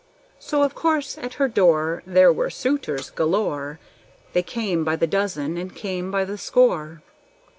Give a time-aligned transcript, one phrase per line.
[0.39, 3.77] So of course at her door There were suitors galore;
[4.33, 7.03] They came by the dozen, and came by the score.